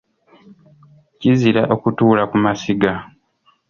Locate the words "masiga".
2.43-2.91